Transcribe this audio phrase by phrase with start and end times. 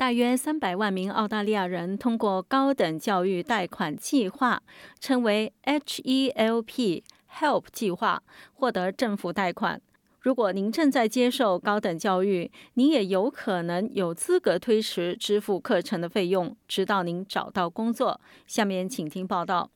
[0.00, 4.62] 大约三百万名澳大利亚人通过高等教育贷款计划，
[4.98, 8.22] 称为 HELP Help 计划，
[8.54, 9.78] 获得政府贷款。
[10.20, 18.18] 如果您正在接受高等教育，您也有可能有资格推迟支付课程的费用，直到您找到工作。
[18.46, 19.70] 下面请听报道。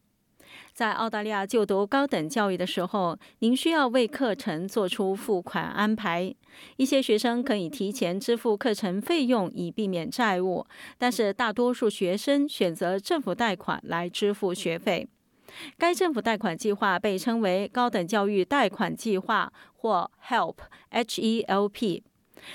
[0.73, 6.35] 在澳大利亚就读高等教育的时候，您需要为课程做出付款安排。
[6.77, 10.67] 一些学生可以提前支付课程费用以避免债务，
[10.99, 15.09] 但是大多数学生选择政府贷款来支付学费。
[15.79, 22.03] 该政府贷款计划被称为高等教育贷款计划或 HELP（H-E-L-P）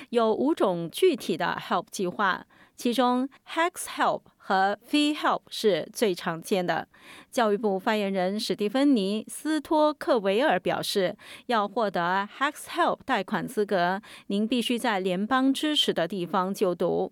[0.09, 2.45] 有五种具体的 HELP 计划，
[2.79, 6.87] 其中 HEX Help 和 Fee Help 是最常见的。
[7.29, 17.11] 教育部发言人史蒂芬妮·斯托克维尔表示，要获得 HEX Help 贷款资格，您必须在联邦支持的地方就读。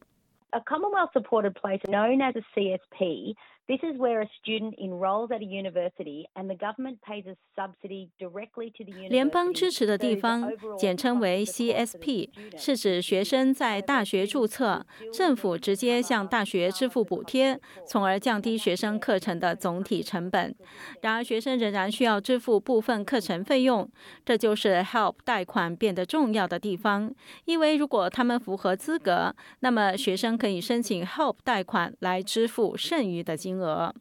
[0.52, 3.36] A Commonwealth-supported place known as a CSP
[3.68, 8.08] This is where a student enrolls at a university and the government pays a subsidy
[8.18, 9.10] directly to the university.
[9.10, 20.56] 联邦支持的地方，简称为 CSP，是指学生在大学注册，政府直接向大学支付补贴，从而降低学生课程的总体成本。
[21.02, 23.92] 然而，学生仍然需要支付部分课程费用，
[24.24, 27.14] 这就是 Help 贷款变得重要的地方。
[27.44, 33.57] 因为如果他们符合资格，那么学生可以申请 Help 贷款来支付剩余的金。
[33.60, 33.94] 额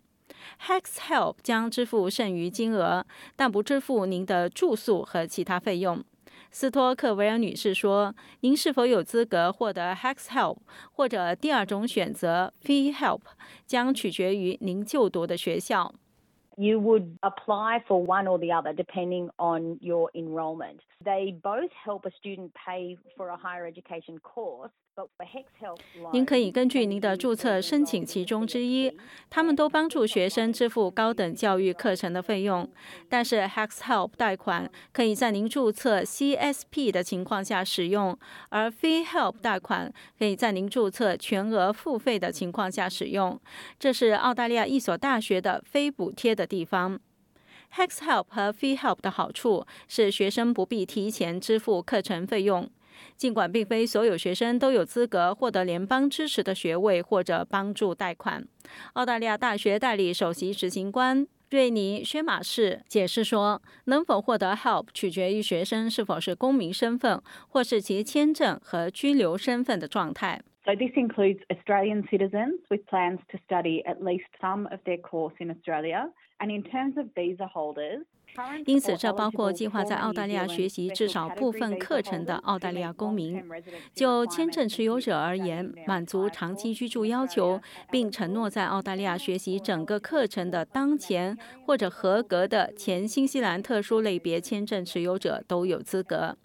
[0.67, 6.05] ，Hex Help 将支付剩余金额，但不支付您的住宿和其他费用。
[6.51, 10.59] 斯托克维尔女士说：“您是否有资格获得 Hex Help，
[10.93, 13.21] 或者第二种选择 Fee Help，
[13.67, 15.93] 将取决于您就读的学校。”
[16.59, 20.81] You would apply for one or the other depending on your enrollment.
[21.05, 24.71] They both help a student pay for a higher education course.
[26.11, 28.97] 您可以根据您的注册申请其中之一。
[29.29, 32.67] 他们都帮助学生支付高等教育课程的费用。
[33.07, 43.39] 但是 Hex Help 贷款可以在您注册 CSP 的情况下使用，而 Fee Help 贷款可以在您注册全额付费的情况下使用。
[43.79, 47.01] 这是澳大利亚一所大学的非补贴的地方。
[47.74, 52.70] Hex Help 和 Fee Help 的好处是学生不必提前支付课程费用。
[53.17, 58.46] 尽管并非所有学生都有资格获得联邦支持的学位或者帮助贷款，
[58.95, 70.40] 澳大利亚大学代理首席执行官瑞尼·薛马士解释说，能否获得 HELP 取决于学生是否是公民身份或是其签证和居留身份的状态。
[70.67, 75.49] So this includes Australian citizens with plans to study at least some of their course in
[75.49, 76.11] Australia,
[76.41, 78.05] and in terms of visa holders.
[78.64, 83.42] 因此，这包括计划在澳大利亚学习至少部分课程的澳大利亚公民。
[83.95, 87.61] 就签证持有者而言，满足长期居住要求
[87.91, 96.36] 并承诺在澳大利亚学习整个课程的当前或者合格的前新西兰特殊类别签证持有者都有资格。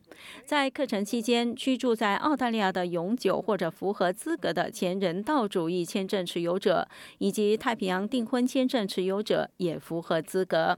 [0.46, 6.88] 在课程期间居住在澳大利亚的永久或者符合资格的前人道主义签证持有者，
[7.18, 10.78] 以及太平洋订婚签证持有者也符合资格。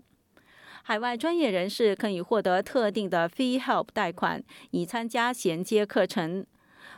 [0.85, 6.45] 海外专业人士可以获得特定的 Fee Help 贷款，以参加衔接课程。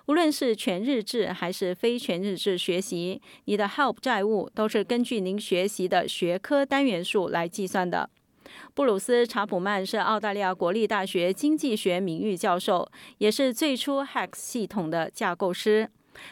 [0.08, 8.10] 无论是全日制还是非全日制学习，你的 Help 债务都是根据您学习的学科单元数来计算的。
[8.74, 15.90] 布鲁斯·查普曼是澳大利亚国立大学经济学名誉教授，也是最初 HEX 系统的架构师。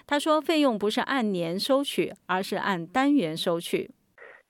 [0.07, 3.91] 他说：“费用不是按年收取，而是按单元收取。”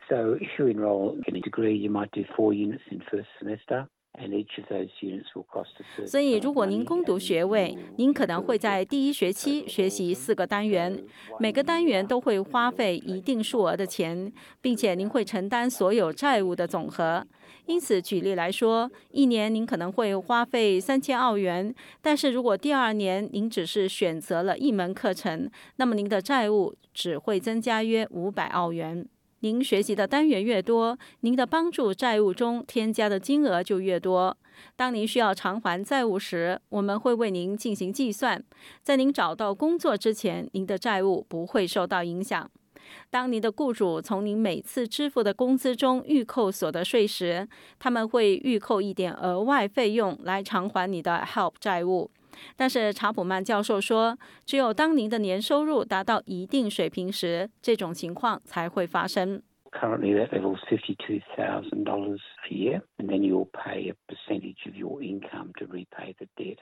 [0.10, 3.88] So if you enroll in a degree, you might do four units in first semester.
[6.06, 11.04] 所以，如果您攻读学位，您可能会在第一学期学习四个单元，
[11.40, 14.32] 每个单元都会花费一定数额的钱，
[14.62, 17.26] 并且您会承担所有债务的总和。
[17.66, 29.08] 因此，举例来说，一年您可能会花费三千澳元，但是如果第二年您只是选择了一门课程，那么您的债务只会增加约五百澳元。
[29.44, 34.38] 您学习的单元越多，您的帮助债务中添加的金额就越多。
[34.78, 38.42] 当您需要偿还债务时，我们会为您进行计算。
[38.84, 42.50] 在您找到工作之前，您的债务不会受到影响。
[43.10, 47.46] 当您的雇主从您每次支付的工资中预扣所得税时，
[47.78, 52.10] 他们会预扣一点额外费用来偿还你的 HELP 债务。
[52.56, 59.42] 但是查普曼教授说，只有当您的年收入达到一定水平时，这种情况才会发生。
[59.72, 64.76] Currently, that level is fifty-two thousand dollars a year, and then you'll pay a percentage of
[64.76, 66.60] your income to repay the debt.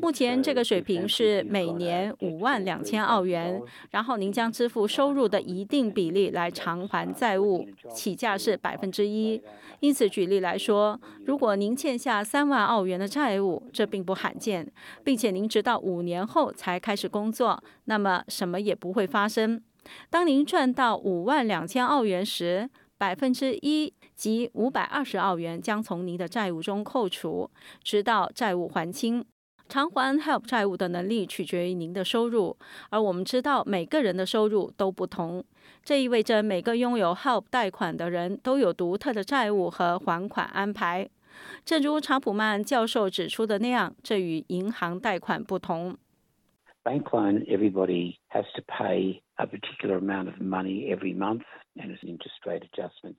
[0.00, 3.60] 目前这个水平是每年五万两千澳元，
[3.90, 9.40] 然后您将支付收入的一定比例来偿还债务，起价是百分之一。
[9.80, 14.70] 因此，举例来说，如果您欠下三万澳元的债务，这并不罕见，
[15.02, 19.62] 并且您直到五年后才开始工作，那么什么也不会发生。
[20.08, 27.50] 当您赚到五万两千澳元时，百分之一及五百二十澳元将从您的债务中扣除，
[27.82, 29.24] 直到债务还清。
[29.66, 32.56] 偿还 HELP 债务的能力取决于您的收入，
[32.90, 35.42] 而我们知道每个人的收入都不同，
[35.82, 41.08] 这意味着每个拥有 HELP 贷款的人都有独特的债务和还款安排。
[41.64, 45.96] 正如查普曼教授指出的那样，这与银行贷款不同。
[46.84, 51.42] Bank loan, everybody has to pay a particular amount of money every month,
[51.76, 53.18] and it's interest rate adjustments.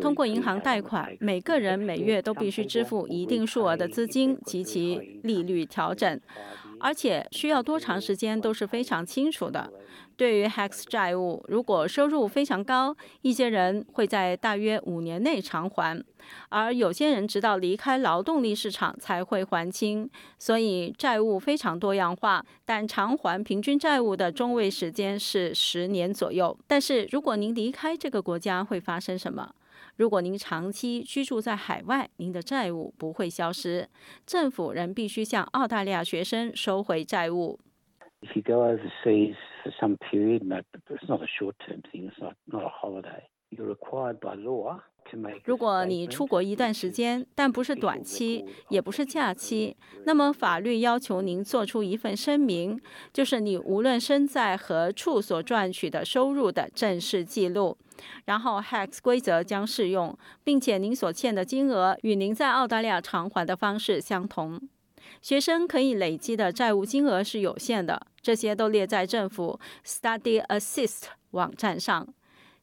[0.00, 6.20] 通过银行贷款，每个人每月都必须支付一定数额的资金及其利率调整，
[6.80, 9.72] 而且需要多长时间都是非常清楚的。
[10.16, 16.02] 对于 HEX 债务，如果收入非常高，一些人会在大约五年内偿还，
[16.48, 20.10] 而有些人直到离开劳动力市场才会还清。
[20.36, 26.56] 所以债务非常多样化，但偿还平均债务的中位时时间是十年左右。
[26.64, 29.52] 但是如果您离开这个国家，会发生什么？
[29.96, 33.88] 如果您长期居住在海外，您的债务不会消失，
[34.24, 37.58] 政府仍必须向澳大利亚学生收回债务。
[38.20, 39.34] If you go overseas
[39.64, 42.08] for some period, no, it's not a short-term thing.
[42.08, 43.24] It's not not a holiday.
[45.44, 52.80] 如果你出国一段时间，但不是短期，也不是假期，那么法律要求您做出一份声明，
[53.12, 57.78] 就是你无论身在何处所赚取的收入的正式记录。
[58.24, 64.60] 然后 HEX 规则将适用，并且您所欠的金额与您在澳大利亚偿还的方式相同。
[65.22, 72.08] 学生可以累积的债务金额是有限的，这些都列在政府 Study Assist 网站上。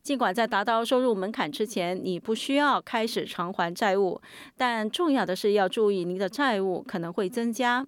[0.04, 4.22] 尽管在达到收入门槛之前，你不需要开始偿还债务，
[4.58, 7.88] 但重要的是要注意您的债务可能会增加。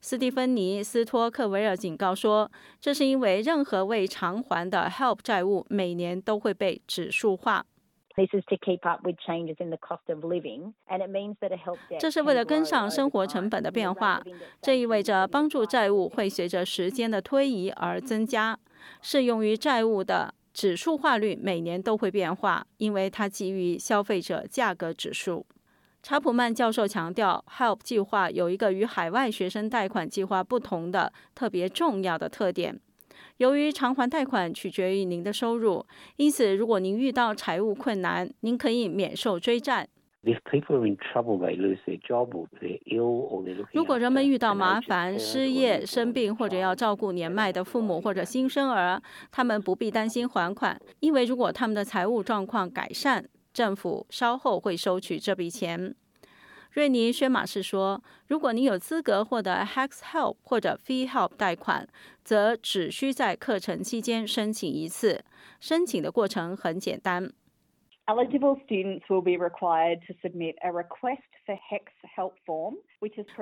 [0.00, 7.66] 斯蒂芬妮·斯托克维尔警告说，这是因为任何未偿还的 HELP 债务每年都会被指数化。
[11.98, 14.22] 这是为了跟上生活成本的变化，
[14.62, 18.58] 这意味着帮助债务会随着时间的推移而增加。
[19.02, 25.46] 适用于债务的指数化率每年都会变化，因为它基于消费者价格指数。
[26.02, 32.80] 查普曼教授强调，HELP 计划有一个与海外学生贷款计划不同的特别重要的特点。
[33.36, 35.86] 由于偿还贷款取决于您的收入，
[36.16, 39.88] 因此如果您遇到财务困难，您可以免受追债。
[43.72, 55.94] 如果人们遇到麻烦、失业、生病，或者要照顾年迈的父母或者新生儿，他们不必担心还款，因为如果他们的财务状况改善，政府稍后会收取这笔钱。
[56.72, 61.88] 瑞尼·薛马士说：“如果你有资格获得 HEX Help 或者 Fee Help 贷款，
[62.22, 65.24] 则只需在课程期间申请一次。
[65.58, 67.32] 申请的过程很简单。”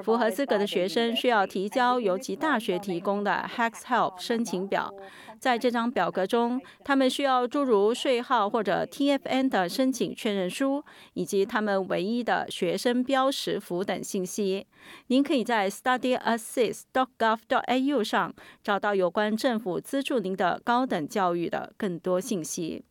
[0.02, 4.92] 符合资格的学生需要提交由其大学提供的 HEX Help 申请表。
[5.38, 14.66] 在这张表格中，他们需要诸如税号或者 TFN 的申请确认书，以及他们唯一的学生标识符等信息。
[15.06, 22.84] 您可以在 studyassist.gov.au 上找到有关政府资助您的高等教育的更多信息。